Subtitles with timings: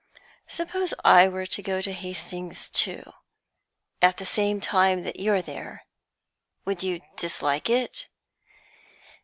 [0.47, 3.03] "Suppose I were to go to Hastings, too
[4.01, 5.85] at the same time that you're there
[6.65, 8.09] would you dislike it?"